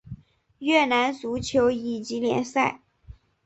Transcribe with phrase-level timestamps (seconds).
[0.57, 2.81] 越南足球乙级联赛。